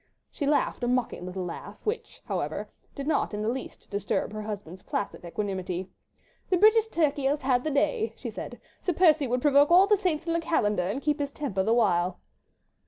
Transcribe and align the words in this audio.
She 0.31 0.47
laughed 0.47 0.83
a 0.83 0.87
mocking 0.87 1.27
little 1.27 1.45
laugh, 1.45 1.77
which, 1.85 2.23
however, 2.25 2.67
did 2.95 3.05
not 3.05 3.35
in 3.35 3.43
the 3.43 3.47
least 3.49 3.87
disturb 3.91 4.33
her 4.33 4.41
husband's 4.41 4.81
placid 4.81 5.23
equanimity. 5.23 5.89
"The 6.49 6.57
British 6.57 6.87
turkey 6.87 7.25
has 7.25 7.41
had 7.43 7.63
the 7.63 7.69
day," 7.69 8.13
she 8.15 8.31
said. 8.31 8.59
"Sir 8.81 8.93
Percy 8.93 9.27
would 9.27 9.43
provoke 9.43 9.69
all 9.69 9.85
the 9.85 9.97
saints 9.97 10.25
in 10.25 10.33
the 10.33 10.39
calendar 10.41 10.81
and 10.87 11.03
keep 11.03 11.19
his 11.19 11.31
temper 11.31 11.61
the 11.61 11.75
while." 11.75 12.19